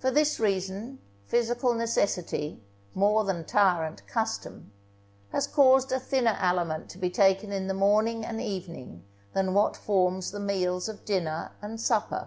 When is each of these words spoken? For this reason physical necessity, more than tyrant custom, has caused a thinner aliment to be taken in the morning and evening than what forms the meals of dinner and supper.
For 0.00 0.10
this 0.10 0.40
reason 0.40 0.98
physical 1.26 1.72
necessity, 1.72 2.60
more 2.92 3.22
than 3.22 3.44
tyrant 3.44 4.04
custom, 4.08 4.72
has 5.30 5.46
caused 5.46 5.92
a 5.92 6.00
thinner 6.00 6.36
aliment 6.40 6.88
to 6.90 6.98
be 6.98 7.08
taken 7.08 7.52
in 7.52 7.68
the 7.68 7.72
morning 7.72 8.24
and 8.24 8.40
evening 8.40 9.04
than 9.34 9.54
what 9.54 9.76
forms 9.76 10.32
the 10.32 10.40
meals 10.40 10.88
of 10.88 11.04
dinner 11.04 11.52
and 11.62 11.80
supper. 11.80 12.26